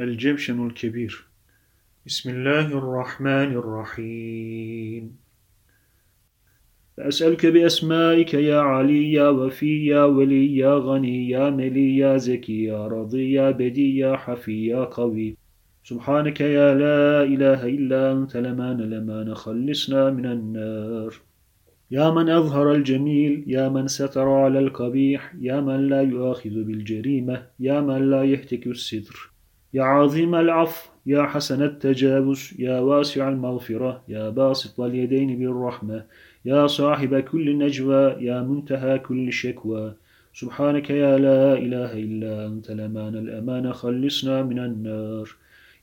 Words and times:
الجمشن 0.00 0.66
الكبير؟ 0.66 1.24
بسم 2.06 2.30
الله 2.30 2.66
الرحمن 2.78 3.52
الرحيم. 3.52 5.16
أسألك 6.98 7.46
بأسمائك 7.46 8.34
يا 8.34 8.60
علي 8.60 9.12
يا 9.12 9.28
وفي 9.28 9.86
يا 9.86 10.04
ولي 10.04 10.56
يا 10.56 10.74
غني 10.74 11.28
يا 11.28 11.50
ملي 11.50 11.96
يا 11.96 12.16
زكي 12.16 12.64
يا 12.64 12.86
رضي 12.86 13.32
يا 13.32 13.50
بدي 13.50 13.96
يا 13.96 14.16
حفي 14.16 14.66
يا 14.66 14.84
قوي. 14.84 15.36
سبحانك 15.84 16.40
يا 16.40 16.74
لا 16.74 17.22
إله 17.22 17.66
إلا 17.66 18.12
أنت 18.12 18.36
لما 18.36 18.72
لما 18.72 19.34
خلصنا 19.34 20.10
من 20.10 20.26
النار. 20.26 21.14
يا 21.90 22.10
من 22.10 22.28
أظهر 22.28 22.72
الجميل 22.72 23.44
يا 23.46 23.68
من 23.68 23.88
ستر 23.88 24.28
على 24.28 24.58
القبيح 24.58 25.34
يا 25.40 25.60
من 25.60 25.88
لا 25.88 26.02
يؤاخذ 26.02 26.50
بالجريمة 26.50 27.46
يا 27.60 27.80
من 27.80 28.10
لا 28.10 28.24
يهتك 28.24 28.66
الستر. 28.66 29.31
يا 29.74 29.82
عظيم 29.82 30.34
العفو 30.34 30.90
يا 31.06 31.22
حسن 31.22 31.62
التجاوز 31.62 32.54
يا 32.58 32.80
واسع 32.80 33.28
المغفرة 33.28 34.02
يا 34.08 34.30
باسط 34.30 34.80
اليدين 34.80 35.38
بالرحمة 35.38 36.04
يا 36.44 36.66
صاحب 36.66 37.20
كل 37.20 37.58
نجوى 37.58 38.04
يا 38.20 38.42
منتهى 38.42 38.98
كل 38.98 39.32
شكوى. 39.32 39.94
سبحانك 40.34 40.90
يا 40.90 41.18
لا 41.18 41.52
إله 41.52 41.92
إلا 41.92 42.46
أنت 42.46 42.70
الأمان 42.70 43.14
الأمان 43.16 43.72
خلصنا 43.72 44.42
من 44.42 44.58
النار. 44.58 45.28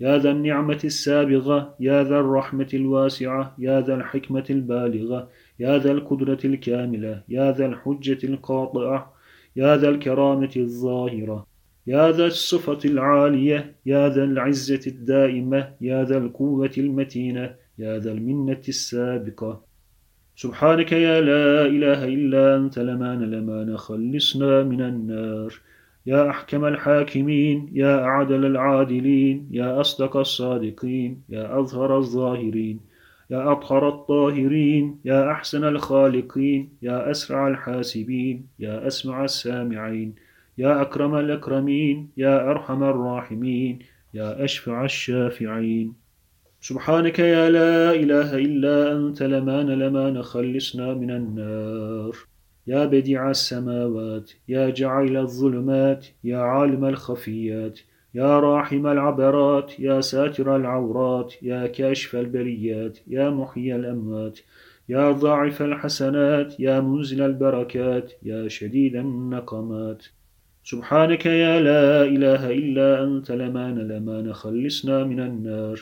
يا 0.00 0.18
ذا 0.18 0.30
النعمة 0.30 0.80
السابغة 0.84 1.74
يا 1.80 2.02
ذا 2.04 2.18
الرحمة 2.20 2.68
الواسعة 2.74 3.54
يا 3.58 3.80
ذا 3.80 3.94
الحكمة 3.94 4.44
البالغة 4.50 5.28
يا 5.60 5.78
ذا 5.78 5.92
القدرة 5.92 6.38
الكاملة 6.44 7.22
يا 7.28 7.52
ذا 7.52 7.66
الحجة 7.66 8.26
القاطعة 8.26 9.12
يا 9.56 9.76
ذا 9.76 9.88
الكرامة 9.88 10.54
الظاهرة. 10.56 11.55
يا 11.86 12.12
ذا 12.12 12.26
الصفة 12.26 12.78
العالية 12.84 13.74
يا 13.86 14.08
ذا 14.08 14.24
العزة 14.24 14.80
الدائمة 14.86 15.70
يا 15.80 16.04
ذا 16.04 16.18
القوة 16.18 16.70
المتينة 16.78 17.54
يا 17.78 17.98
ذا 17.98 18.12
المنة 18.12 18.62
السابقة. 18.68 19.62
سبحانك 20.36 20.92
يا 20.92 21.20
لا 21.20 21.66
إله 21.66 22.04
إلا 22.04 22.56
أنت 22.56 22.78
الأمان 22.78 23.30
الأمان 23.30 23.76
خلصنا 23.76 24.62
من 24.62 24.80
النار. 24.80 25.54
يا 26.06 26.30
أحكم 26.30 26.64
الحاكمين 26.64 27.70
يا 27.72 28.04
أعدل 28.04 28.44
العادلين 28.44 29.48
يا 29.50 29.80
أصدق 29.80 30.16
الصادقين 30.16 31.22
يا 31.28 31.58
أظهر 31.58 31.98
الظاهرين 31.98 32.80
يا 33.30 33.52
أطهر 33.52 33.88
الطاهرين 33.88 35.00
يا 35.04 35.30
أحسن 35.30 35.64
الخالقين 35.64 36.68
يا 36.82 37.10
أسرع 37.10 37.48
الحاسبين 37.48 38.46
يا 38.58 38.86
أسمع 38.86 39.24
السامعين. 39.24 40.14
يا 40.58 40.82
أكرم 40.82 41.14
الأكرمين 41.14 42.10
يا 42.16 42.50
أرحم 42.50 42.82
الراحمين 42.82 43.78
يا 44.14 44.44
أشفع 44.44 44.84
الشافعين. 44.84 45.94
سبحانك 46.60 47.18
يا 47.18 47.50
لا 47.50 47.90
إله 47.90 48.34
إلا 48.34 48.96
أنت 48.96 49.22
لمان 49.22 49.66
لمان 49.66 50.22
خلصنا 50.22 50.94
من 50.94 51.10
النار. 51.10 52.16
يا 52.66 52.84
بديع 52.84 53.30
السماوات 53.30 54.30
يا 54.48 54.70
جعل 54.70 55.16
الظلمات 55.16 56.06
يا 56.24 56.38
عالم 56.38 56.84
الخفيات 56.84 57.78
يا 58.14 58.40
راحم 58.40 58.86
العبرات 58.86 59.80
يا 59.80 60.00
ساتر 60.00 60.56
العورات 60.56 61.34
يا 61.42 61.66
كاشف 61.66 62.16
البريات 62.16 62.98
يا 63.06 63.30
محيي 63.30 63.76
الأموات 63.76 64.38
يا 64.88 65.10
ضاعف 65.10 65.62
الحسنات 65.62 66.60
يا 66.60 66.80
منزل 66.80 67.22
البركات 67.22 68.12
يا 68.22 68.48
شديد 68.48 68.96
النقمات. 68.96 70.02
سبحانك 70.70 71.26
يا 71.26 71.60
لا 71.60 72.04
إله 72.04 72.50
إلا 72.50 73.04
أنت 73.04 73.30
لمان 73.30 73.78
لمان 73.78 74.32
خلصنا 74.32 75.04
من 75.04 75.20
النار. 75.20 75.78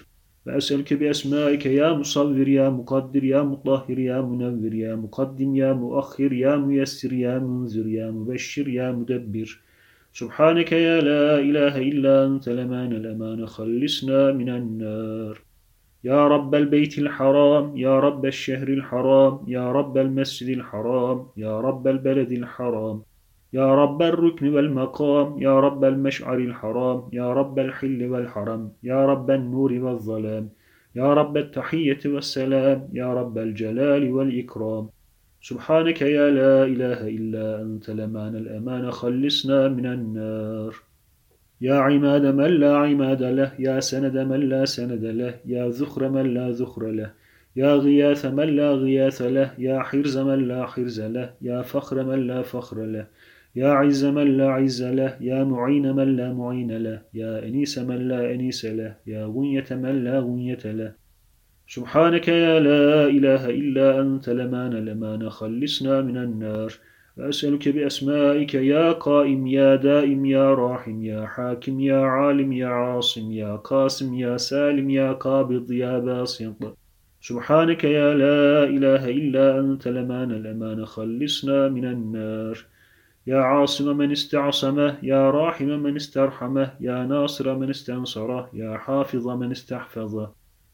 وأسألك 0.46 0.94
بأسمائك 0.94 1.66
يا 1.66 1.92
مصور 1.92 2.48
يا 2.48 2.68
مقدر 2.68 3.24
يا 3.24 3.42
مطهر 3.42 3.98
يا 3.98 4.20
منور 4.20 4.74
يا 4.74 4.94
مقدم 4.94 5.56
يا 5.56 5.72
مؤخر 5.72 6.32
يا 6.32 6.56
ميسر 6.56 7.12
يا 7.12 7.38
منذر 7.38 7.86
يا 7.86 8.10
مبشر 8.10 8.68
يا 8.68 8.92
مدبر. 8.92 9.48
سبحانك 10.12 10.72
يا 10.72 11.00
لا 11.00 11.38
إله 11.38 11.74
إلا 11.78 12.26
أنت 12.26 12.48
لمان 12.48 12.92
الأمان 12.92 13.46
خلصنا 13.46 14.32
من 14.32 14.48
النار. 14.48 15.34
يا 16.04 16.28
رب 16.28 16.54
البيت 16.54 16.98
الحرام 16.98 17.76
يا 17.76 18.00
رب 18.00 18.26
الشهر 18.26 18.68
الحرام 18.68 19.34
يا 19.48 19.72
رب 19.72 19.98
المسجد 19.98 20.48
الحرام 20.58 21.26
يا 21.36 21.60
رب 21.60 21.84
البلد 21.88 22.32
الحرام. 22.32 23.02
يا 23.54 23.74
رب 23.74 24.02
الركن 24.02 24.54
والمقام 24.54 25.42
يا 25.42 25.60
رب 25.60 25.84
المشعر 25.84 26.38
الحرام 26.38 27.08
يا 27.12 27.32
رب 27.32 27.58
الحل 27.58 28.00
والحرم 28.10 28.72
يا 28.82 29.06
رب 29.06 29.30
النور 29.30 29.72
والظلام 29.72 30.48
يا 30.96 31.14
رب 31.14 31.36
التحية 31.36 32.02
والسلام 32.06 32.88
يا 32.92 33.14
رب 33.14 33.38
الجلال 33.38 34.12
والإكرام. 34.12 34.88
سبحانك 35.42 36.02
يا 36.02 36.30
لا 36.30 36.64
إله 36.64 37.00
إلا 37.08 37.62
أنت 37.62 37.90
لمان 37.90 38.36
الأمان 38.36 38.90
خلصنا 38.90 39.68
من 39.68 39.86
النار. 39.86 40.74
يا 41.60 41.74
عماد 41.74 42.24
من 42.40 42.50
لا 42.62 42.76
عماد 42.76 43.22
له 43.22 43.52
يا 43.58 43.80
سند 43.80 44.16
من 44.30 44.40
لا 44.52 44.64
سند 44.64 45.04
له 45.04 45.34
يا 45.46 45.68
ذخر 45.68 46.08
من 46.08 46.34
لا 46.34 46.50
ذخر 46.50 46.82
له 46.90 47.10
يا 47.56 47.74
غياث 47.74 48.26
من 48.26 48.48
لا 48.58 48.70
غياث 48.72 49.22
له 49.22 49.48
يا 49.58 49.82
حرز 49.82 50.18
من 50.18 50.48
لا 50.48 50.66
حرز 50.66 51.00
له 51.00 51.34
يا 51.42 51.62
فخر 51.62 52.04
من 52.04 52.26
لا 52.26 52.42
فخر 52.42 52.78
له 52.94 53.06
يا 53.56 53.68
عز 53.68 54.04
من 54.04 54.36
لا 54.36 54.48
عز 54.50 54.82
له 54.82 55.16
يا 55.20 55.44
معين 55.44 55.96
من 55.96 56.16
لا 56.16 56.32
معين 56.32 56.76
له 56.76 57.02
يا 57.14 57.46
أنيس 57.46 57.78
من 57.78 58.08
لا 58.08 58.34
أنيس 58.34 58.64
له 58.64 58.96
يا 59.06 59.26
غنية 59.26 59.68
من 59.70 60.04
لا 60.04 60.18
غنية 60.20 60.64
له. 60.64 60.92
سبحانك 61.68 62.28
يا 62.28 62.60
لا 62.60 63.06
إله 63.06 63.50
إلا 63.50 64.00
أنت 64.00 64.28
لمان 64.28 64.72
لمان 64.72 65.30
خلصنا 65.30 66.00
من 66.00 66.16
النار. 66.16 66.72
وأسألك 67.16 67.68
بأسمائك 67.68 68.54
يا 68.54 68.92
قائم 68.92 69.46
يا 69.46 69.76
دائم 69.76 70.24
يا 70.24 70.54
راحم 70.54 71.02
يا 71.02 71.26
حاكم 71.26 71.80
يا 71.80 72.00
عالم 72.14 72.52
يا 72.52 72.66
عاصم 72.66 73.32
يا 73.32 73.56
قاسم 73.56 74.14
يا 74.14 74.36
سالم 74.36 74.90
يا 74.90 75.12
قابض 75.12 75.72
يا 75.72 75.98
باسط. 75.98 76.76
سبحانك 77.20 77.84
يا 77.84 78.14
لا 78.14 78.64
إله 78.64 79.10
إلا 79.10 79.60
أنت 79.60 79.88
لمان 79.88 80.32
لمان 80.32 80.84
خلصنا 80.84 81.68
من 81.68 81.84
النار. 81.84 82.73
يا 83.26 83.38
عاصم 83.38 83.96
من 83.96 84.12
استعصمه 84.12 84.98
يا 85.02 85.30
راحم 85.30 85.66
من 85.66 85.96
استرحمه 85.96 86.76
يا 86.80 87.04
ناصر 87.04 87.54
من 87.58 87.70
استنصره 87.70 88.50
يا 88.52 88.76
حافظ 88.78 89.28
من 89.28 89.50
استحفظه 89.50 90.32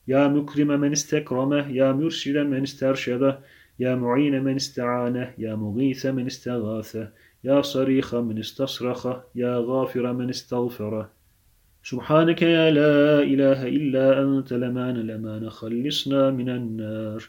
يا 0.08 0.28
مكرم 0.28 0.68
من 0.80 0.92
استكرمه 0.92 1.68
يا 1.68 1.92
مرشد 1.92 2.36
من 2.36 2.62
استرشده 2.62 3.40
يا 3.78 3.94
معين 3.94 4.44
من 4.44 4.56
استعانه 4.56 5.34
يا 5.38 5.54
مغيث 5.54 6.06
من 6.06 6.26
استغاثه 6.26 7.08
يا 7.44 7.62
صريخ 7.62 8.14
من 8.14 8.38
استصرخه 8.38 9.24
يا 9.34 9.58
غافر 9.58 10.12
من 10.12 10.28
استغفره 10.30 11.10
سبحانك 11.82 12.42
يا 12.42 12.70
لا 12.70 13.22
إله 13.22 13.68
إلا 13.68 14.22
أنت 14.22 14.52
لمان 14.52 14.96
لمان 14.96 15.50
خلصنا 15.50 16.30
من 16.30 16.48
النار. 16.48 17.22